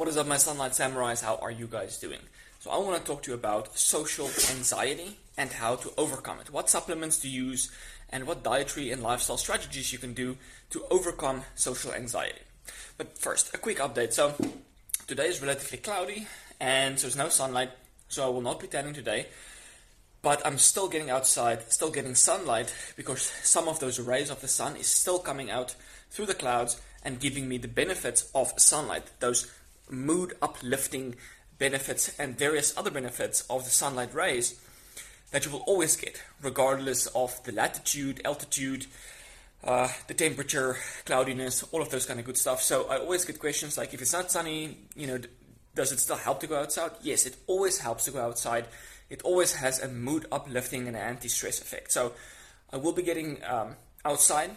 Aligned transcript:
What 0.00 0.08
is 0.08 0.16
up, 0.16 0.26
my 0.26 0.38
Sunlight 0.38 0.72
Samurais? 0.72 1.22
How 1.22 1.36
are 1.42 1.50
you 1.50 1.66
guys 1.66 1.98
doing? 1.98 2.20
So, 2.60 2.70
I 2.70 2.78
want 2.78 2.96
to 2.96 3.04
talk 3.04 3.22
to 3.24 3.32
you 3.32 3.34
about 3.34 3.76
social 3.76 4.28
anxiety 4.50 5.18
and 5.36 5.52
how 5.52 5.76
to 5.76 5.92
overcome 5.98 6.40
it. 6.40 6.50
What 6.50 6.70
supplements 6.70 7.18
to 7.18 7.28
use, 7.28 7.70
and 8.08 8.26
what 8.26 8.42
dietary 8.42 8.92
and 8.92 9.02
lifestyle 9.02 9.36
strategies 9.36 9.92
you 9.92 9.98
can 9.98 10.14
do 10.14 10.38
to 10.70 10.86
overcome 10.90 11.42
social 11.54 11.92
anxiety. 11.92 12.40
But 12.96 13.18
first, 13.18 13.52
a 13.54 13.58
quick 13.58 13.76
update. 13.76 14.14
So, 14.14 14.34
today 15.06 15.26
is 15.26 15.42
relatively 15.42 15.76
cloudy, 15.76 16.26
and 16.58 16.96
there's 16.96 17.14
no 17.14 17.28
sunlight, 17.28 17.68
so 18.08 18.24
I 18.24 18.30
will 18.30 18.40
not 18.40 18.58
be 18.58 18.68
tanning 18.68 18.94
today. 18.94 19.26
But 20.22 20.40
I'm 20.46 20.56
still 20.56 20.88
getting 20.88 21.10
outside, 21.10 21.70
still 21.70 21.90
getting 21.90 22.14
sunlight, 22.14 22.74
because 22.96 23.20
some 23.42 23.68
of 23.68 23.80
those 23.80 24.00
rays 24.00 24.30
of 24.30 24.40
the 24.40 24.48
sun 24.48 24.76
is 24.76 24.86
still 24.86 25.18
coming 25.18 25.50
out 25.50 25.76
through 26.08 26.24
the 26.24 26.32
clouds 26.32 26.80
and 27.02 27.20
giving 27.20 27.50
me 27.50 27.58
the 27.58 27.68
benefits 27.68 28.30
of 28.34 28.58
sunlight, 28.58 29.04
those 29.20 29.50
mood 29.90 30.34
uplifting 30.40 31.16
benefits 31.58 32.18
and 32.18 32.38
various 32.38 32.76
other 32.76 32.90
benefits 32.90 33.42
of 33.50 33.64
the 33.64 33.70
sunlight 33.70 34.14
rays 34.14 34.58
that 35.30 35.44
you 35.44 35.52
will 35.52 35.60
always 35.60 35.96
get, 35.96 36.20
regardless 36.42 37.06
of 37.08 37.42
the 37.44 37.52
latitude, 37.52 38.20
altitude, 38.24 38.86
uh, 39.62 39.88
the 40.08 40.14
temperature, 40.14 40.76
cloudiness, 41.04 41.62
all 41.70 41.82
of 41.82 41.90
those 41.90 42.06
kind 42.06 42.18
of 42.18 42.26
good 42.26 42.36
stuff. 42.36 42.62
So 42.62 42.88
I 42.88 42.98
always 42.98 43.24
get 43.24 43.38
questions 43.38 43.78
like, 43.78 43.94
if 43.94 44.02
it's 44.02 44.12
not 44.12 44.30
sunny, 44.30 44.76
you 44.96 45.06
know, 45.06 45.20
does 45.74 45.92
it 45.92 46.00
still 46.00 46.16
help 46.16 46.40
to 46.40 46.46
go 46.46 46.58
outside? 46.58 46.90
Yes, 47.02 47.26
it 47.26 47.36
always 47.46 47.78
helps 47.78 48.06
to 48.06 48.10
go 48.10 48.20
outside. 48.20 48.64
It 49.08 49.22
always 49.22 49.54
has 49.54 49.80
a 49.80 49.88
mood 49.88 50.26
uplifting 50.32 50.88
and 50.88 50.96
anti-stress 50.96 51.60
effect. 51.60 51.92
So 51.92 52.12
I 52.72 52.78
will 52.78 52.92
be 52.92 53.02
getting 53.02 53.38
um, 53.44 53.76
outside 54.04 54.50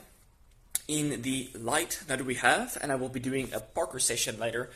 in 0.88 1.22
the 1.22 1.50
light 1.53 2.02
that 2.08 2.25
we 2.25 2.36
have, 2.36 2.77
and 2.81 2.91
I 2.91 2.95
will 2.95 3.09
be 3.09 3.20
doing 3.20 3.50
a 3.53 3.59
parkour 3.59 4.02
session 4.02 4.39
later 4.39 4.70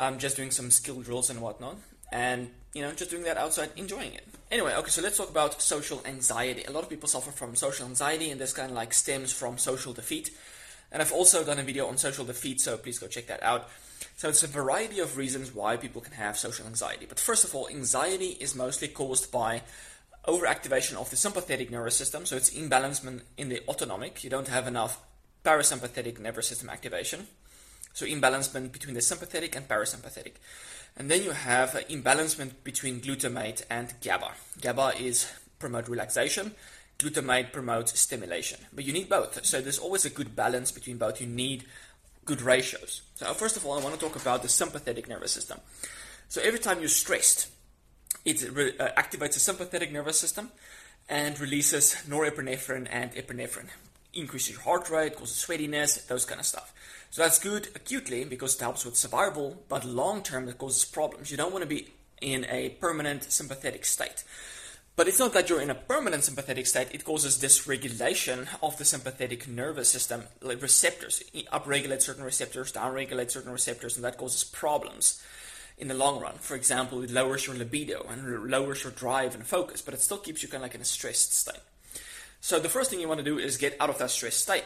um, 0.00 0.18
just 0.18 0.36
doing 0.36 0.50
some 0.50 0.70
skill 0.70 1.02
drills 1.02 1.30
and 1.30 1.40
whatnot, 1.40 1.76
and 2.10 2.50
you 2.72 2.82
know, 2.82 2.90
just 2.92 3.10
doing 3.10 3.24
that 3.24 3.36
outside, 3.36 3.70
enjoying 3.76 4.14
it. 4.14 4.26
Anyway, 4.50 4.74
okay, 4.74 4.88
so 4.88 5.02
let's 5.02 5.18
talk 5.18 5.30
about 5.30 5.60
social 5.60 6.00
anxiety. 6.04 6.64
A 6.64 6.72
lot 6.72 6.82
of 6.82 6.88
people 6.88 7.08
suffer 7.08 7.30
from 7.30 7.54
social 7.54 7.86
anxiety, 7.86 8.30
and 8.30 8.40
this 8.40 8.52
kind 8.52 8.70
of 8.70 8.76
like 8.76 8.94
stems 8.94 9.32
from 9.32 9.58
social 9.58 9.92
defeat. 9.92 10.30
And 10.90 11.00
I've 11.02 11.12
also 11.12 11.44
done 11.44 11.58
a 11.58 11.62
video 11.62 11.86
on 11.86 11.98
social 11.98 12.24
defeat, 12.24 12.60
so 12.60 12.76
please 12.76 12.98
go 12.98 13.06
check 13.06 13.26
that 13.26 13.42
out. 13.42 13.68
So 14.16 14.30
it's 14.30 14.42
a 14.42 14.48
variety 14.48 15.00
of 15.00 15.18
reasons 15.18 15.54
why 15.54 15.76
people 15.76 16.00
can 16.00 16.14
have 16.14 16.36
social 16.36 16.66
anxiety. 16.66 17.06
But 17.06 17.20
first 17.20 17.44
of 17.44 17.54
all, 17.54 17.68
anxiety 17.68 18.36
is 18.40 18.56
mostly 18.56 18.88
caused 18.88 19.30
by 19.30 19.62
overactivation 20.26 20.94
of 20.94 21.10
the 21.10 21.16
sympathetic 21.16 21.70
nervous 21.70 21.96
system. 21.96 22.24
So 22.26 22.36
it's 22.36 22.50
imbalancement 22.50 23.22
in 23.36 23.50
the 23.50 23.60
autonomic. 23.68 24.24
You 24.24 24.30
don't 24.30 24.48
have 24.48 24.66
enough 24.66 24.98
parasympathetic 25.44 26.18
nervous 26.18 26.48
system 26.48 26.70
activation. 26.70 27.28
So 27.92 28.06
imbalancement 28.06 28.72
between 28.72 28.94
the 28.94 29.00
sympathetic 29.00 29.56
and 29.56 29.68
parasympathetic. 29.68 30.34
And 30.96 31.10
then 31.10 31.22
you 31.22 31.30
have 31.30 31.70
imbalancement 31.88 32.52
between 32.64 33.00
glutamate 33.00 33.62
and 33.70 33.94
GABA. 34.00 34.32
GABA 34.60 34.92
is 35.00 35.30
promote 35.58 35.88
relaxation, 35.88 36.54
glutamate 36.98 37.52
promotes 37.52 37.98
stimulation. 37.98 38.60
But 38.72 38.84
you 38.84 38.92
need 38.92 39.08
both. 39.08 39.44
So 39.44 39.60
there's 39.60 39.78
always 39.78 40.04
a 40.04 40.10
good 40.10 40.34
balance 40.34 40.72
between 40.72 40.98
both. 40.98 41.20
You 41.20 41.26
need 41.26 41.64
good 42.24 42.42
ratios. 42.42 43.02
So 43.14 43.32
first 43.34 43.56
of 43.56 43.64
all, 43.64 43.78
I 43.78 43.82
want 43.82 43.94
to 43.94 44.00
talk 44.00 44.20
about 44.20 44.42
the 44.42 44.48
sympathetic 44.48 45.08
nervous 45.08 45.32
system. 45.32 45.60
So 46.28 46.40
every 46.42 46.58
time 46.60 46.80
you're 46.80 46.88
stressed, 46.88 47.48
it 48.24 48.42
re- 48.52 48.76
uh, 48.78 48.90
activates 49.00 49.34
the 49.34 49.40
sympathetic 49.40 49.92
nervous 49.92 50.18
system 50.18 50.50
and 51.08 51.38
releases 51.40 51.96
norepinephrine 52.08 52.86
and 52.90 53.12
epinephrine. 53.12 53.68
Increases 54.12 54.50
your 54.50 54.60
heart 54.60 54.90
rate, 54.90 55.16
causes 55.16 55.44
sweatiness, 55.44 56.06
those 56.06 56.24
kind 56.24 56.40
of 56.40 56.46
stuff. 56.46 56.72
So 57.10 57.22
that's 57.22 57.38
good 57.38 57.68
acutely 57.74 58.24
because 58.24 58.54
it 58.54 58.60
helps 58.60 58.84
with 58.84 58.96
survival, 58.96 59.62
but 59.68 59.84
long 59.84 60.22
term 60.22 60.48
it 60.48 60.58
causes 60.58 60.84
problems. 60.84 61.30
You 61.30 61.36
don't 61.36 61.52
want 61.52 61.62
to 61.62 61.68
be 61.68 61.88
in 62.20 62.44
a 62.46 62.70
permanent 62.80 63.24
sympathetic 63.24 63.84
state. 63.84 64.24
But 64.96 65.08
it's 65.08 65.18
not 65.18 65.32
that 65.32 65.48
you're 65.48 65.62
in 65.62 65.70
a 65.70 65.74
permanent 65.74 66.24
sympathetic 66.24 66.66
state, 66.66 66.88
it 66.92 67.04
causes 67.04 67.38
dysregulation 67.38 68.48
of 68.62 68.76
the 68.76 68.84
sympathetic 68.84 69.48
nervous 69.48 69.88
system, 69.88 70.24
like 70.42 70.60
receptors. 70.60 71.22
upregulate 71.52 72.02
certain 72.02 72.24
receptors, 72.24 72.72
downregulate 72.72 73.30
certain 73.30 73.52
receptors, 73.52 73.96
and 73.96 74.04
that 74.04 74.18
causes 74.18 74.44
problems 74.44 75.22
in 75.78 75.88
the 75.88 75.94
long 75.94 76.20
run. 76.20 76.34
For 76.34 76.54
example, 76.54 77.02
it 77.02 77.10
lowers 77.10 77.46
your 77.46 77.56
libido 77.56 78.06
and 78.10 78.50
lowers 78.50 78.84
your 78.84 78.92
drive 78.92 79.34
and 79.34 79.46
focus, 79.46 79.80
but 79.80 79.94
it 79.94 80.02
still 80.02 80.18
keeps 80.18 80.42
you 80.42 80.48
kind 80.48 80.62
of 80.62 80.68
like 80.68 80.74
in 80.74 80.82
a 80.82 80.84
stressed 80.84 81.32
state. 81.32 81.62
So 82.40 82.58
the 82.58 82.68
first 82.68 82.90
thing 82.90 83.00
you 83.00 83.08
want 83.08 83.18
to 83.18 83.24
do 83.24 83.38
is 83.38 83.56
get 83.56 83.76
out 83.80 83.90
of 83.90 83.98
that 83.98 84.10
stress 84.10 84.36
state. 84.36 84.64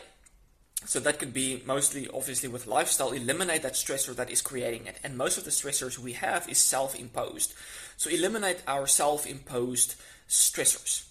So 0.86 1.00
that 1.00 1.18
could 1.18 1.32
be 1.32 1.62
mostly, 1.66 2.08
obviously, 2.12 2.48
with 2.48 2.66
lifestyle, 2.66 3.12
eliminate 3.12 3.62
that 3.62 3.72
stressor 3.72 4.14
that 4.16 4.30
is 4.30 4.42
creating 4.42 4.86
it. 4.86 4.98
And 5.02 5.16
most 5.16 5.38
of 5.38 5.44
the 5.44 5.50
stressors 5.50 5.98
we 5.98 6.12
have 6.12 6.48
is 6.48 6.58
self-imposed. 6.58 7.54
So 7.96 8.10
eliminate 8.10 8.62
our 8.66 8.86
self-imposed 8.86 9.94
stressors. 10.28 11.06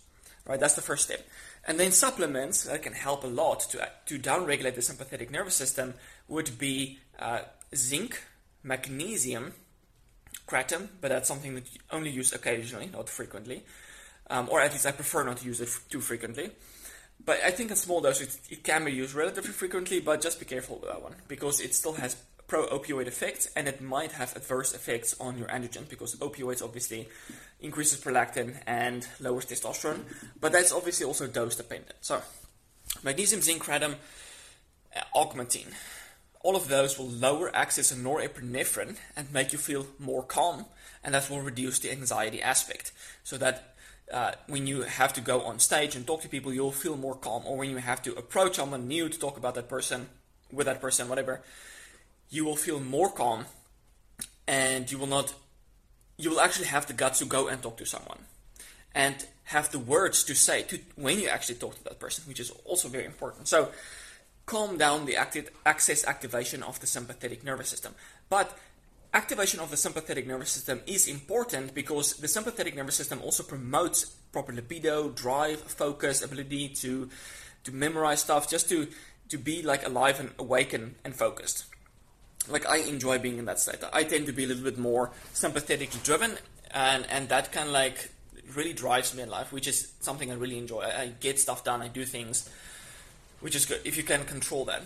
Right, 0.46 0.60
that's 0.60 0.76
the 0.76 0.82
first 0.82 1.06
step. 1.06 1.26
And 1.66 1.80
then 1.80 1.92
supplements 1.92 2.66
that 2.66 2.84
can 2.84 2.94
help 2.94 3.24
a 3.24 3.28
lot 3.28 3.62
to, 3.72 3.90
to 4.06 4.20
downregulate 4.20 4.76
the 4.76 4.82
sympathetic 4.82 5.32
nervous 5.32 5.56
system 5.56 5.94
would 6.28 6.60
be 6.60 7.00
uh, 7.18 7.44
zinc, 7.74 8.22
magnesium, 8.62 9.54
kratom, 10.46 10.90
but 11.00 11.08
that's 11.10 11.28
something 11.28 11.56
that 11.56 11.74
you 11.74 11.80
only 11.92 12.10
use 12.10 12.34
occasionally, 12.34 12.90
not 12.92 13.08
frequently. 13.08 13.64
Um, 14.30 14.48
or 14.50 14.62
at 14.62 14.72
least 14.72 14.86
I 14.86 14.92
prefer 14.92 15.24
not 15.24 15.38
to 15.38 15.46
use 15.46 15.62
it 15.62 15.68
f- 15.68 15.84
too 15.90 16.02
frequently. 16.02 16.52
But 17.26 17.40
I 17.44 17.52
think 17.52 17.70
in 17.72 17.78
small 17.78 18.02
doses 18.02 18.36
it, 18.50 18.58
it 18.58 18.64
can 18.64 18.86
be 18.86 18.92
used 18.92 19.14
relatively 19.14 19.52
frequently, 19.52 20.00
but 20.00 20.22
just 20.22 20.40
be 20.40 20.46
careful 20.46 20.78
with 20.78 20.90
that 20.90 21.02
one 21.02 21.16
because 21.28 21.60
it 21.60 21.74
still 21.74 21.94
has 21.94 22.16
pro 22.48 22.68
opioid 22.68 23.08
effects 23.08 23.50
and 23.56 23.68
it 23.68 23.82
might 23.82 24.12
have 24.14 24.36
adverse 24.36 24.74
effects 24.74 25.16
on 25.20 25.38
your 25.38 25.48
androgen 25.48 25.88
because 25.90 26.16
opioids 26.18 26.62
obviously 26.62 27.08
increases 27.62 28.00
prolactin 28.00 28.58
and 28.68 29.08
lowers 29.20 29.46
testosterone, 29.46 30.02
but 30.40 30.52
that's 30.52 30.72
obviously 30.72 31.06
also 31.06 31.28
dose 31.28 31.56
dependent. 31.56 31.96
So, 32.02 32.22
magnesium, 33.04 33.42
zinc, 33.42 33.64
kratom, 33.64 33.96
uh, 34.96 35.02
agmatine. 35.16 35.74
All 36.42 36.58
of 36.58 36.68
those 36.68 37.00
will 37.00 37.08
lower 37.08 37.56
access 37.56 37.90
to 37.90 37.96
norepinephrine 37.96 38.98
and 39.16 39.32
make 39.32 39.54
you 39.54 39.58
feel 39.58 39.88
more 39.98 40.24
calm, 40.24 40.66
and 41.02 41.16
that 41.16 41.30
will 41.30 41.40
reduce 41.40 41.80
the 41.80 41.92
anxiety 41.92 42.42
aspect. 42.42 42.92
So 43.24 43.38
that 43.38 43.76
uh, 44.12 44.32
when 44.48 44.68
you 44.68 44.82
have 44.82 45.14
to 45.14 45.22
go 45.22 45.42
on 45.42 45.60
stage 45.60 45.96
and 45.96 46.06
talk 46.06 46.22
to 46.22 46.30
people, 46.30 46.54
you'll 46.54 46.72
feel 46.72 46.98
more 46.98 47.16
calm. 47.16 47.44
Or 47.46 47.58
when 47.58 47.70
you 47.70 47.78
have 47.78 48.02
to 48.04 48.16
approach 48.16 48.56
someone 48.56 48.88
new 48.88 49.10
to 49.10 49.20
talk 49.20 49.38
about 49.38 49.56
that 49.56 49.70
person, 49.70 50.08
with 50.52 50.66
that 50.66 50.82
person, 50.82 51.10
whatever, 51.10 51.42
you 52.30 52.46
will 52.46 52.56
feel 52.56 52.80
more 52.80 53.12
calm 53.12 53.46
and 54.48 54.92
you 54.92 54.98
will 54.98 55.08
not, 55.08 55.34
you 56.18 56.30
will 56.30 56.42
actually 56.42 56.68
have 56.68 56.86
the 56.88 56.94
guts 56.94 57.20
to 57.20 57.26
go 57.26 57.48
and 57.48 57.62
talk 57.62 57.78
to 57.78 57.86
someone 57.86 58.20
and 58.94 59.26
have 59.46 59.72
the 59.72 59.80
words 59.80 60.24
to 60.24 60.36
say 60.36 60.62
to 60.64 60.80
when 60.96 61.20
you 61.20 61.28
actually 61.28 61.56
talk 61.56 61.76
to 61.76 61.84
that 61.84 62.00
person, 62.00 62.24
which 62.28 62.40
is 62.40 62.52
also 62.66 62.88
very 62.88 63.06
important. 63.06 63.48
So, 63.48 63.70
calm 64.46 64.78
down 64.78 65.06
the 65.06 65.16
active 65.16 65.50
access 65.66 66.06
activation 66.06 66.64
of 66.64 66.80
the 66.80 66.88
sympathetic 66.88 67.44
nervous 67.44 67.70
system. 67.70 67.96
But 68.30 68.58
activation 69.14 69.60
of 69.60 69.70
the 69.70 69.78
sympathetic 69.78 70.26
nervous 70.28 70.50
system 70.50 70.82
is 70.88 71.08
important 71.08 71.74
because 71.74 72.16
the 72.16 72.28
sympathetic 72.28 72.76
nervous 72.76 72.96
system 72.96 73.22
also 73.22 73.44
promotes 73.44 74.06
proper 74.32 74.52
libido, 74.52 75.10
drive, 75.10 75.60
focus, 75.60 76.22
ability 76.22 76.70
to 76.70 77.10
to 77.64 77.72
memorize 77.72 78.22
stuff, 78.22 78.50
just 78.50 78.68
to 78.70 78.88
to 79.30 79.38
be 79.38 79.62
like 79.62 79.86
alive 79.86 80.20
and 80.20 80.32
awake 80.38 80.74
and, 80.74 80.96
and 81.04 81.16
focused. 81.16 81.66
Like 82.50 82.68
I 82.68 82.78
enjoy 82.78 83.20
being 83.20 83.38
in 83.38 83.46
that 83.46 83.60
state. 83.60 83.78
I 83.94 84.04
tend 84.04 84.26
to 84.26 84.34
be 84.34 84.44
a 84.44 84.48
little 84.48 84.64
bit 84.64 84.78
more 84.78 85.12
sympathetically 85.34 86.02
driven, 86.04 86.38
and 86.72 87.06
and 87.10 87.30
that 87.30 87.52
kind 87.52 87.68
of 87.68 87.74
like 87.74 88.10
really 88.56 88.74
drives 88.74 89.16
me 89.16 89.24
in 89.24 89.30
life, 89.30 89.54
which 89.54 89.68
is 89.68 89.94
something 90.02 90.32
I 90.32 90.36
really 90.36 90.58
enjoy. 90.58 90.82
I, 90.82 91.02
I 91.02 91.08
get 91.20 91.40
stuff 91.40 91.64
done. 91.64 91.82
I 91.82 91.88
do 91.88 92.04
things, 92.04 92.50
which 93.40 93.56
is 93.56 93.66
good 93.66 93.82
if 93.86 93.96
you 93.96 94.04
can 94.04 94.26
control 94.26 94.66
that. 94.66 94.84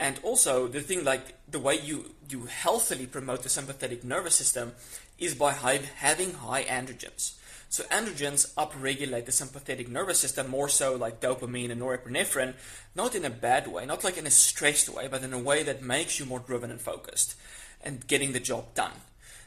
And 0.00 0.18
also, 0.22 0.66
the 0.66 0.80
thing 0.80 1.04
like 1.04 1.34
the 1.46 1.58
way 1.58 1.78
you, 1.78 2.12
you 2.30 2.46
healthily 2.46 3.06
promote 3.06 3.42
the 3.42 3.50
sympathetic 3.50 4.02
nervous 4.02 4.34
system 4.34 4.72
is 5.18 5.34
by 5.34 5.52
high, 5.52 5.80
having 5.96 6.32
high 6.32 6.64
androgens. 6.64 7.34
So 7.68 7.84
androgens 7.84 8.52
upregulate 8.54 9.26
the 9.26 9.32
sympathetic 9.32 9.90
nervous 9.90 10.18
system 10.18 10.48
more 10.48 10.70
so 10.70 10.96
like 10.96 11.20
dopamine 11.20 11.70
and 11.70 11.82
norepinephrine, 11.82 12.54
not 12.96 13.14
in 13.14 13.26
a 13.26 13.30
bad 13.30 13.68
way, 13.68 13.84
not 13.84 14.02
like 14.02 14.16
in 14.16 14.26
a 14.26 14.30
stressed 14.30 14.88
way, 14.88 15.06
but 15.06 15.22
in 15.22 15.34
a 15.34 15.38
way 15.38 15.62
that 15.64 15.82
makes 15.82 16.18
you 16.18 16.24
more 16.24 16.40
driven 16.40 16.70
and 16.70 16.80
focused 16.80 17.36
and 17.84 18.06
getting 18.06 18.32
the 18.32 18.40
job 18.40 18.72
done. 18.72 18.92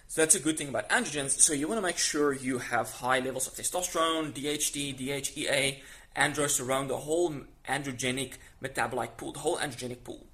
So 0.07 0.21
that's 0.21 0.35
a 0.35 0.39
good 0.39 0.59
thing 0.59 0.69
about 0.69 0.87
androgens. 0.89 1.31
So 1.31 1.53
you 1.53 1.67
want 1.67 1.79
to 1.79 1.85
make 1.85 1.97
sure 1.97 2.31
you 2.31 2.59
have 2.59 2.91
high 2.91 3.19
levels 3.19 3.47
of 3.47 3.55
testosterone, 3.55 4.33
DHT, 4.33 4.99
DHEA, 4.99 5.79
androsterone, 6.15 6.87
the 6.89 6.97
whole 6.97 7.33
androgenic 7.67 8.33
metabolite 8.61 9.17
pool, 9.17 9.31
the 9.31 9.39
whole 9.39 9.57
androgenic 9.57 10.03
pool 10.03 10.27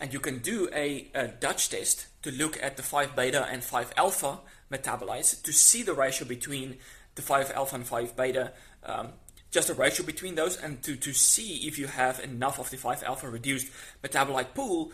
and 0.00 0.12
you 0.12 0.20
can 0.20 0.38
do 0.38 0.68
a, 0.74 1.08
a, 1.14 1.28
Dutch 1.28 1.70
test 1.70 2.06
to 2.22 2.30
look 2.30 2.60
at 2.62 2.76
the 2.76 2.82
5 2.82 3.14
beta 3.14 3.46
and 3.50 3.62
5 3.62 3.92
alpha 3.96 4.38
metabolites 4.70 5.40
to 5.42 5.52
see 5.52 5.82
the 5.82 5.92
ratio 5.92 6.26
between 6.26 6.76
the 7.14 7.22
5 7.22 7.52
alpha 7.54 7.76
and 7.76 7.86
5 7.86 8.16
beta, 8.16 8.52
um, 8.84 9.08
just 9.50 9.68
a 9.68 9.74
ratio 9.74 10.04
between 10.04 10.34
those, 10.34 10.56
and 10.56 10.82
to, 10.82 10.96
to 10.96 11.12
see 11.12 11.66
if 11.68 11.78
you 11.78 11.86
have 11.86 12.20
enough 12.20 12.58
of 12.58 12.70
the 12.70 12.76
5 12.76 13.02
alpha 13.04 13.28
reduced 13.28 13.68
metabolite 14.02 14.54
pool 14.54 14.90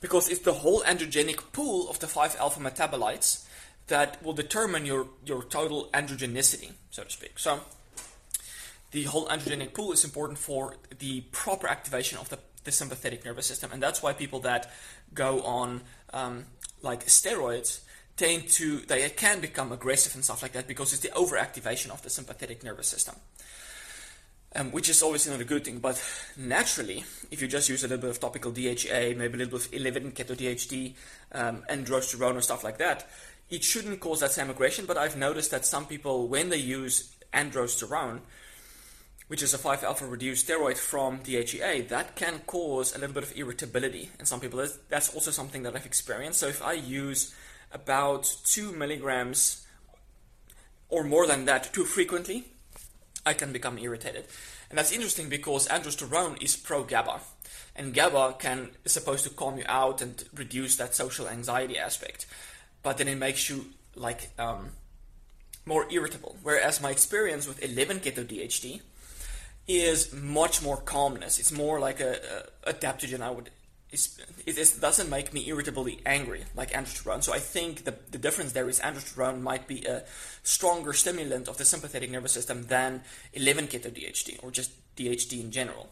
because 0.00 0.28
it's 0.28 0.40
the 0.40 0.52
whole 0.52 0.82
androgenic 0.82 1.52
pool 1.52 1.88
of 1.90 1.98
the 1.98 2.06
5-alpha 2.06 2.60
metabolites 2.60 3.44
that 3.88 4.22
will 4.22 4.32
determine 4.32 4.86
your, 4.86 5.06
your 5.24 5.42
total 5.42 5.88
androgenicity, 5.94 6.72
so 6.90 7.04
to 7.04 7.10
speak. 7.10 7.38
So 7.38 7.60
the 8.90 9.04
whole 9.04 9.26
androgenic 9.26 9.74
pool 9.74 9.92
is 9.92 10.04
important 10.04 10.38
for 10.38 10.76
the 10.98 11.22
proper 11.32 11.68
activation 11.68 12.18
of 12.18 12.28
the, 12.28 12.38
the 12.68 12.72
sympathetic 12.72 13.24
nervous 13.24 13.46
system, 13.46 13.70
and 13.72 13.82
that's 13.82 14.02
why 14.02 14.12
people 14.12 14.40
that 14.40 14.70
go 15.14 15.42
on 15.42 15.80
um, 16.12 16.44
like 16.82 17.06
steroids 17.06 17.80
tend 18.16 18.48
to 18.48 18.80
they 18.80 19.08
can 19.08 19.40
become 19.40 19.72
aggressive 19.72 20.14
and 20.14 20.22
stuff 20.24 20.42
like 20.42 20.52
that 20.52 20.68
because 20.68 20.92
it's 20.92 21.02
the 21.02 21.08
overactivation 21.08 21.90
of 21.90 22.02
the 22.02 22.10
sympathetic 22.10 22.62
nervous 22.62 22.88
system. 22.88 23.14
Um, 24.56 24.72
which 24.72 24.88
is 24.88 25.02
obviously 25.02 25.32
not 25.32 25.42
a 25.42 25.44
good 25.44 25.64
thing, 25.64 25.78
but 25.78 26.02
naturally, 26.36 27.04
if 27.30 27.42
you 27.42 27.48
just 27.48 27.68
use 27.68 27.84
a 27.84 27.86
little 27.86 28.00
bit 28.00 28.10
of 28.10 28.18
topical 28.18 28.50
DHA, 28.50 29.14
maybe 29.14 29.34
a 29.34 29.36
little 29.44 29.58
bit 29.58 29.66
of 29.66 29.74
11 29.74 30.12
keto 30.12 30.34
DHT, 30.34 30.94
um, 31.32 31.62
or 31.68 32.40
stuff 32.40 32.64
like 32.64 32.78
that, 32.78 33.06
it 33.50 33.62
shouldn't 33.62 34.00
cause 34.00 34.20
that 34.20 34.32
same 34.32 34.48
aggression. 34.48 34.86
But 34.86 34.96
I've 34.96 35.18
noticed 35.18 35.50
that 35.50 35.66
some 35.66 35.84
people, 35.84 36.28
when 36.28 36.48
they 36.48 36.56
use 36.56 37.14
androsterone, 37.34 38.20
which 39.28 39.42
is 39.42 39.54
a 39.54 39.58
5 39.58 39.84
alpha 39.84 40.06
reduced 40.06 40.48
steroid 40.48 40.78
from 40.78 41.20
DHEA, 41.20 41.88
that 41.88 42.16
can 42.16 42.40
cause 42.46 42.94
a 42.94 42.98
little 42.98 43.14
bit 43.14 43.22
of 43.22 43.36
irritability 43.36 44.10
in 44.18 44.26
some 44.26 44.40
people. 44.40 44.66
That's 44.88 45.14
also 45.14 45.30
something 45.30 45.62
that 45.62 45.76
I've 45.76 45.86
experienced. 45.86 46.40
So 46.40 46.48
if 46.48 46.62
I 46.62 46.72
use 46.72 47.34
about 47.70 48.24
2 48.44 48.72
milligrams 48.72 49.66
or 50.88 51.04
more 51.04 51.26
than 51.26 51.44
that 51.44 51.72
too 51.72 51.84
frequently, 51.84 52.46
I 53.26 53.34
can 53.34 53.52
become 53.52 53.78
irritated. 53.78 54.24
And 54.70 54.78
that's 54.78 54.92
interesting 54.92 55.28
because 55.28 55.68
androsterone 55.68 56.42
is 56.42 56.56
pro 56.56 56.82
GABA. 56.84 57.20
And 57.76 57.94
GABA 57.94 58.36
can 58.38 58.70
is 58.84 58.92
supposed 58.92 59.24
to 59.24 59.30
calm 59.30 59.58
you 59.58 59.64
out 59.66 60.00
and 60.00 60.24
reduce 60.34 60.76
that 60.76 60.94
social 60.94 61.28
anxiety 61.28 61.78
aspect. 61.78 62.26
But 62.82 62.96
then 62.96 63.08
it 63.08 63.16
makes 63.16 63.50
you 63.50 63.66
like 63.94 64.30
um, 64.38 64.70
more 65.66 65.86
irritable. 65.90 66.36
Whereas 66.42 66.80
my 66.80 66.90
experience 66.90 67.46
with 67.46 67.62
11 67.62 68.00
keto 68.00 68.24
DHT 68.24 68.80
is 69.68 70.12
much 70.12 70.62
more 70.62 70.78
calmness. 70.78 71.38
It's 71.38 71.52
more 71.52 71.78
like 71.78 72.00
a, 72.00 72.18
a 72.66 72.72
adaptogen, 72.72 73.20
I 73.20 73.30
would 73.30 73.50
it 73.90 74.80
doesn't 74.80 75.08
make 75.08 75.32
me 75.32 75.48
irritably 75.48 76.00
angry 76.04 76.44
like 76.54 76.72
androsterone. 76.72 77.22
So 77.22 77.32
I 77.32 77.38
think 77.38 77.84
the, 77.84 77.94
the 78.10 78.18
difference 78.18 78.52
there 78.52 78.68
is 78.68 78.80
androsterone 78.80 79.40
might 79.40 79.66
be 79.66 79.84
a 79.84 80.04
stronger 80.42 80.92
stimulant 80.92 81.48
of 81.48 81.56
the 81.56 81.64
sympathetic 81.64 82.10
nervous 82.10 82.32
system 82.32 82.64
than 82.64 83.02
11-keto 83.34 83.90
DHT 83.90 84.44
or 84.44 84.50
just 84.50 84.72
DHT 84.96 85.40
in 85.40 85.50
general. 85.50 85.88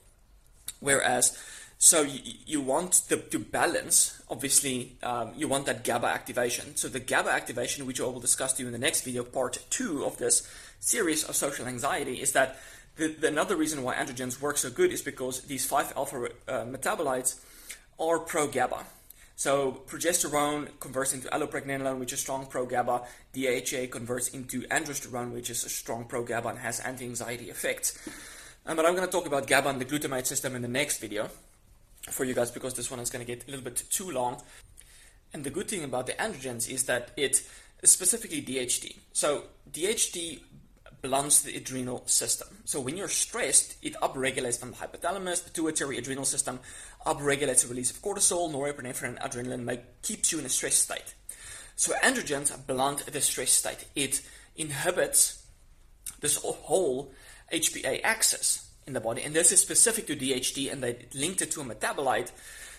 Whereas, 0.81 1.39
so 1.79 2.03
you, 2.03 2.21
you 2.45 2.61
want 2.61 3.03
the, 3.09 3.17
to 3.17 3.39
balance, 3.39 4.21
obviously, 4.29 4.97
um, 5.03 5.33
you 5.35 5.49
want 5.49 5.65
that 5.65 5.83
GABA 5.83 6.07
activation. 6.07 6.77
So 6.77 6.89
the 6.89 7.01
GABA 7.01 7.31
activation, 7.31 7.87
which 7.87 8.01
I 8.01 8.05
will 8.05 8.21
discuss 8.21 8.53
to 8.55 8.63
you 8.63 8.67
in 8.67 8.73
the 8.73 8.79
next 8.79 9.03
video, 9.03 9.25
part 9.25 9.65
two 9.71 10.05
of 10.05 10.19
this 10.19 10.47
series 10.81 11.25
of 11.25 11.35
social 11.35 11.67
anxiety, 11.67 12.21
is 12.21 12.33
that 12.33 12.59
the, 12.97 13.09
the 13.09 13.29
another 13.29 13.57
reason 13.57 13.83
why 13.83 13.95
androgens 13.95 14.41
work 14.41 14.57
so 14.59 14.71
good 14.71 14.93
is 14.93 15.03
because 15.03 15.43
these 15.43 15.69
5-alpha 15.69 16.29
uh, 16.49 16.53
metabolites– 16.65 17.41
are 17.99 18.19
pro-GABA. 18.19 18.85
So 19.37 19.83
progesterone 19.87 20.69
converts 20.81 21.13
into 21.13 21.29
allopregnanolone, 21.29 21.99
which 21.99 22.13
is 22.13 22.21
strong 22.21 22.47
pro-GABA. 22.47 23.03
DHEA 23.35 23.91
converts 23.91 24.29
into 24.29 24.63
androsterone, 24.63 25.33
which 25.33 25.51
is 25.51 25.65
a 25.65 25.69
strong 25.69 26.05
pro-GABA 26.05 26.49
and 26.49 26.59
has 26.59 26.81
anti-anxiety 26.81 27.51
effects. 27.51 27.99
Um, 28.65 28.77
but 28.77 28.87
I'm 28.87 28.95
going 28.95 29.07
to 29.07 29.13
talk 29.13 29.27
about 29.27 29.47
GABA 29.47 29.69
and 29.69 29.81
the 29.81 29.85
glutamate 29.85 30.27
system 30.27 30.57
in 30.57 30.63
the 30.63 30.69
next 30.69 30.99
video 30.99 31.29
for 32.11 32.25
you 32.25 32.35
guys 32.35 32.51
because 32.51 32.75
this 32.75 32.91
one 32.91 33.01
is 33.01 33.11
going 33.11 33.25
to 33.25 33.31
get 33.31 33.47
a 33.47 33.51
little 33.51 33.65
bit 33.65 33.83
too 33.91 34.11
long. 34.11 34.43
And 35.33 35.45
the 35.45 35.51
good 35.51 35.69
thing 35.69 35.85
about 35.85 36.07
the 36.07 36.15
androgens 36.15 36.69
is 36.69 36.85
that 36.85 37.11
it 37.17 37.43
specifically 37.85 38.43
DHT. 38.43 38.97
So 39.13 39.45
DHT 39.71 40.41
blunts 41.03 41.43
the 41.43 41.57
adrenal 41.57 42.03
system. 42.07 42.49
So 42.65 42.81
when 42.81 42.97
you're 42.97 43.09
stressed, 43.09 43.77
it 43.83 43.95
upregulates 44.03 44.59
from 44.59 44.73
the 44.73 44.77
hypothalamus, 44.77 45.45
pituitary 45.45 45.99
adrenal 45.99 46.25
system, 46.25 46.61
upregulates 47.07 47.63
the 47.63 47.69
release 47.69 47.91
of 47.91 48.03
cortisol, 48.03 48.51
norepinephrine, 48.51 49.21
adrenaline, 49.21 49.65
make, 49.65 50.03
keeps 50.03 50.33
you 50.33 50.39
in 50.39 50.47
a 50.47 50.49
stress 50.49 50.75
state. 50.75 51.15
So 51.77 51.95
androgens 52.03 52.67
blunt 52.67 53.07
the 53.07 53.21
stress 53.21 53.51
state. 53.51 53.87
It 53.95 54.23
inhibits 54.57 55.45
this 56.21 56.37
whole 56.37 57.13
HPA 57.53 58.01
axis 58.03 58.71
in 58.87 58.93
the 58.95 59.01
body, 59.01 59.23
and 59.23 59.35
this 59.35 59.53
is 59.53 59.61
specific 59.61 60.07
to 60.07 60.17
DHT, 60.17 60.73
and 60.73 60.83
they 60.83 61.07
linked 61.15 61.43
it 61.43 61.51
to 61.53 61.61
a 61.61 61.65
metabolite. 61.65 62.31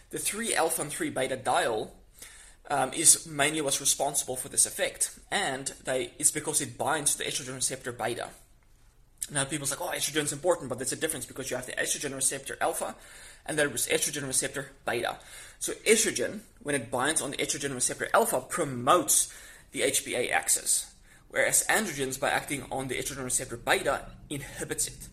The 0.10 0.18
3 0.18 0.56
alpha 0.56 0.82
and 0.82 0.92
3 0.92 1.10
beta 1.10 1.38
diol 1.38 1.92
um, 2.70 2.92
is 2.94 3.26
mainly 3.26 3.62
what's 3.62 3.80
responsible 3.80 4.36
for 4.36 4.50
this 4.50 4.66
effect, 4.66 5.18
and 5.32 5.74
they, 5.86 6.12
it's 6.20 6.32
because 6.32 6.62
it 6.62 6.78
binds 6.78 7.14
to 7.14 7.20
the 7.20 7.24
estrogen 7.24 7.56
receptor 7.56 7.92
beta. 7.92 8.30
Now 9.32 9.44
people's 9.44 9.72
like, 9.72 9.82
oh, 9.82 9.94
estrogen 9.96 10.24
is 10.24 10.34
important, 10.34 10.70
but 10.70 10.78
there's 10.78 10.94
a 10.94 10.98
difference 10.98 11.26
because 11.26 11.50
you 11.50 11.58
have 11.58 11.66
the 11.66 11.74
estrogen 11.74 12.16
receptor 12.16 12.58
alpha 12.62 12.96
and 13.48 13.58
there 13.58 13.70
is 13.70 13.88
estrogen 13.88 14.28
receptor 14.28 14.72
beta. 14.86 15.18
So 15.60 15.74
estrogen, 15.86 16.42
when 16.62 16.76
it 16.76 16.92
binds 16.92 17.22
on 17.22 17.32
the 17.32 17.38
estrogen 17.38 17.74
receptor 17.74 18.10
alpha, 18.14 18.42
promotes 18.42 19.34
the 19.72 19.82
HPA 19.82 20.32
axis, 20.32 20.94
whereas 21.30 21.66
androgens, 21.68 22.20
by 22.20 22.30
acting 22.30 22.66
on 22.72 22.88
the 22.88 22.96
estrogen 22.96 23.24
receptor 23.24 23.58
beta, 23.58 24.06
inhibits 24.30 24.88
it. 24.88 25.08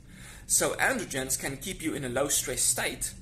So 0.46 0.74
androgens 0.74 1.38
can 1.38 1.56
keep 1.56 1.82
you 1.82 1.94
in 1.94 2.04
a 2.04 2.08
low 2.08 2.28
stress 2.28 2.60
state, 2.60 3.14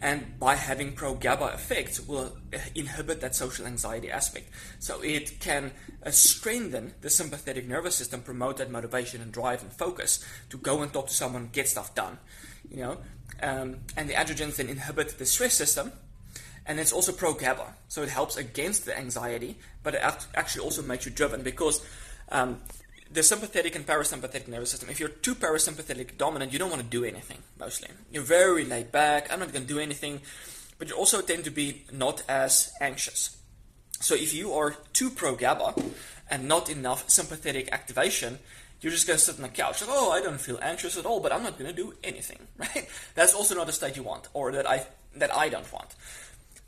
and 0.00 0.38
by 0.38 0.54
having 0.54 0.92
pro 0.92 1.14
GABA 1.14 1.52
effects, 1.54 2.00
will 2.00 2.36
inhibit 2.74 3.20
that 3.20 3.34
social 3.34 3.66
anxiety 3.66 4.10
aspect. 4.10 4.50
So 4.78 5.00
it 5.02 5.40
can 5.40 5.72
uh, 6.04 6.10
strengthen 6.10 6.94
the 7.02 7.10
sympathetic 7.10 7.68
nervous 7.68 7.96
system, 7.96 8.22
promote 8.22 8.56
that 8.58 8.70
motivation 8.70 9.20
and 9.20 9.30
drive 9.30 9.62
and 9.62 9.72
focus 9.72 10.24
to 10.48 10.56
go 10.56 10.82
and 10.82 10.92
talk 10.92 11.08
to 11.08 11.14
someone, 11.14 11.50
get 11.52 11.68
stuff 11.68 11.94
done. 11.94 12.18
You 12.70 12.78
know, 12.78 12.98
um, 13.42 13.78
and 13.96 14.08
the 14.08 14.14
androgens 14.14 14.56
then 14.56 14.68
inhibit 14.68 15.18
the 15.18 15.26
stress 15.26 15.54
system, 15.54 15.92
and 16.66 16.78
it's 16.78 16.92
also 16.92 17.12
pro 17.12 17.34
GABA, 17.34 17.74
so 17.88 18.02
it 18.02 18.08
helps 18.08 18.36
against 18.36 18.84
the 18.84 18.96
anxiety, 18.96 19.58
but 19.82 19.94
it 19.94 20.02
actually 20.34 20.64
also 20.64 20.82
makes 20.82 21.04
you 21.04 21.12
driven 21.12 21.42
because 21.42 21.84
um, 22.30 22.60
the 23.12 23.22
sympathetic 23.22 23.74
and 23.74 23.86
parasympathetic 23.86 24.46
nervous 24.46 24.70
system. 24.70 24.88
If 24.88 25.00
you're 25.00 25.08
too 25.08 25.34
parasympathetic 25.34 26.16
dominant, 26.16 26.52
you 26.52 26.58
don't 26.58 26.70
want 26.70 26.82
to 26.82 26.88
do 26.88 27.04
anything 27.04 27.38
mostly. 27.58 27.88
You're 28.12 28.22
very 28.22 28.64
laid 28.64 28.92
back. 28.92 29.32
I'm 29.32 29.40
not 29.40 29.52
going 29.52 29.66
to 29.66 29.72
do 29.72 29.80
anything, 29.80 30.20
but 30.78 30.88
you 30.88 30.94
also 30.94 31.20
tend 31.20 31.44
to 31.44 31.50
be 31.50 31.82
not 31.92 32.22
as 32.28 32.72
anxious. 32.80 33.36
So 34.00 34.14
if 34.14 34.32
you 34.32 34.52
are 34.52 34.76
too 34.92 35.10
pro 35.10 35.34
GABA 35.34 35.74
and 36.30 36.46
not 36.46 36.70
enough 36.70 37.10
sympathetic 37.10 37.70
activation, 37.72 38.38
you're 38.80 38.92
just 38.92 39.06
going 39.06 39.18
to 39.18 39.24
sit 39.24 39.36
on 39.36 39.42
the 39.42 39.48
couch. 39.48 39.82
Like, 39.82 39.90
oh, 39.92 40.10
I 40.10 40.22
don't 40.22 40.40
feel 40.40 40.58
anxious 40.62 40.96
at 40.96 41.04
all, 41.04 41.20
but 41.20 41.32
I'm 41.32 41.42
not 41.42 41.58
going 41.58 41.68
to 41.70 41.76
do 41.76 41.94
anything, 42.02 42.38
right? 42.58 42.88
That's 43.14 43.34
also 43.34 43.54
not 43.54 43.68
a 43.68 43.72
state 43.72 43.96
you 43.96 44.02
want, 44.02 44.28
or 44.32 44.52
that 44.52 44.68
I 44.68 44.86
that 45.16 45.34
I 45.34 45.48
don't 45.48 45.70
want. 45.72 45.88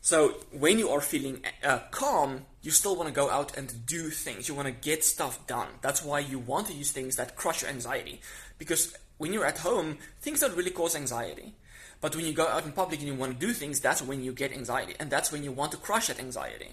So 0.04 0.34
when 0.50 0.80
you 0.80 0.88
are 0.90 1.00
feeling 1.00 1.44
uh, 1.62 1.78
calm, 1.92 2.44
you 2.60 2.72
still 2.72 2.96
want 2.96 3.08
to 3.08 3.14
go 3.14 3.30
out 3.30 3.56
and 3.56 3.86
do 3.86 4.10
things. 4.10 4.48
You 4.48 4.54
want 4.56 4.66
to 4.66 4.72
get 4.72 5.04
stuff 5.04 5.46
done. 5.46 5.68
That's 5.80 6.02
why 6.02 6.18
you 6.18 6.40
want 6.40 6.66
to 6.66 6.74
use 6.74 6.90
things 6.90 7.14
that 7.16 7.36
crush 7.36 7.62
your 7.62 7.70
anxiety. 7.70 8.20
Because 8.58 8.96
when 9.18 9.32
you're 9.32 9.46
at 9.46 9.58
home, 9.58 9.98
things 10.20 10.40
don't 10.40 10.56
really 10.56 10.72
cause 10.72 10.96
anxiety. 10.96 11.54
But 12.00 12.16
when 12.16 12.24
you 12.24 12.32
go 12.32 12.48
out 12.48 12.64
in 12.64 12.72
public 12.72 12.98
and 12.98 13.08
you 13.08 13.14
want 13.14 13.38
to 13.38 13.46
do 13.46 13.52
things, 13.52 13.78
that's 13.78 14.02
when 14.02 14.24
you 14.24 14.32
get 14.32 14.52
anxiety. 14.52 14.96
And 14.98 15.08
that's 15.08 15.30
when 15.30 15.44
you 15.44 15.52
want 15.52 15.70
to 15.70 15.78
crush 15.78 16.08
that 16.08 16.18
anxiety. 16.18 16.70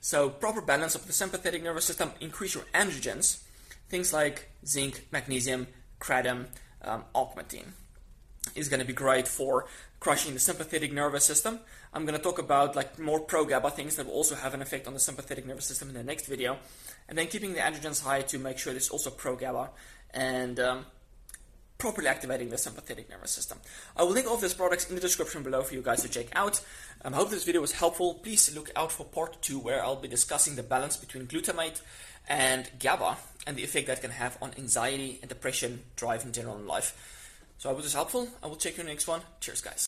So 0.00 0.30
proper 0.30 0.62
balance 0.62 0.94
of 0.94 1.06
the 1.06 1.12
sympathetic 1.12 1.62
nervous 1.62 1.84
system, 1.84 2.12
increase 2.18 2.54
your 2.54 2.64
androgens, 2.72 3.42
things 3.90 4.14
like 4.14 4.48
zinc, 4.64 5.06
magnesium, 5.12 5.66
kratom, 6.00 6.46
um, 6.80 7.04
is 8.54 8.68
going 8.68 8.80
to 8.80 8.86
be 8.86 8.92
great 8.92 9.28
for 9.28 9.66
crushing 9.98 10.34
the 10.34 10.40
sympathetic 10.40 10.92
nervous 10.92 11.24
system. 11.24 11.60
I'm 11.92 12.06
going 12.06 12.16
to 12.16 12.22
talk 12.22 12.38
about 12.38 12.76
like 12.76 12.98
more 12.98 13.20
pro 13.20 13.44
GABA 13.44 13.70
things 13.70 13.96
that 13.96 14.06
will 14.06 14.14
also 14.14 14.34
have 14.34 14.54
an 14.54 14.62
effect 14.62 14.86
on 14.86 14.94
the 14.94 15.00
sympathetic 15.00 15.46
nervous 15.46 15.66
system 15.66 15.88
in 15.88 15.94
the 15.94 16.02
next 16.02 16.26
video, 16.26 16.58
and 17.08 17.18
then 17.18 17.26
keeping 17.26 17.52
the 17.52 17.60
androgens 17.60 18.02
high 18.02 18.22
to 18.22 18.38
make 18.38 18.58
sure 18.58 18.72
it's 18.72 18.90
also 18.90 19.10
pro 19.10 19.36
GABA 19.36 19.70
and 20.12 20.58
um, 20.60 20.86
properly 21.78 22.08
activating 22.08 22.50
the 22.50 22.58
sympathetic 22.58 23.08
nervous 23.10 23.32
system. 23.32 23.58
I 23.96 24.02
will 24.02 24.12
link 24.12 24.26
all 24.26 24.34
of 24.34 24.40
these 24.40 24.54
products 24.54 24.88
in 24.88 24.94
the 24.94 25.00
description 25.00 25.42
below 25.42 25.62
for 25.62 25.74
you 25.74 25.82
guys 25.82 26.02
to 26.02 26.08
check 26.08 26.26
out. 26.36 26.60
I 27.02 27.08
um, 27.08 27.14
hope 27.14 27.30
this 27.30 27.44
video 27.44 27.60
was 27.60 27.72
helpful. 27.72 28.14
Please 28.14 28.54
look 28.54 28.70
out 28.76 28.92
for 28.92 29.04
part 29.04 29.40
two 29.42 29.58
where 29.58 29.82
I'll 29.82 29.96
be 29.96 30.08
discussing 30.08 30.56
the 30.56 30.62
balance 30.62 30.96
between 30.96 31.26
glutamate 31.26 31.80
and 32.28 32.70
GABA 32.78 33.16
and 33.46 33.56
the 33.56 33.64
effect 33.64 33.86
that 33.88 34.02
can 34.02 34.10
have 34.12 34.36
on 34.40 34.52
anxiety 34.58 35.18
and 35.22 35.28
depression, 35.28 35.82
drive 35.96 36.24
in 36.24 36.32
general 36.32 36.56
in 36.56 36.66
life. 36.66 37.19
So 37.60 37.68
I 37.68 37.72
hope 37.72 37.82
this 37.82 37.88
is 37.88 37.92
helpful. 37.92 38.26
I 38.42 38.46
will 38.46 38.56
check 38.56 38.78
you 38.78 38.80
in 38.80 38.86
the 38.86 38.92
next 38.92 39.06
one. 39.06 39.20
Cheers, 39.38 39.60
guys. 39.60 39.76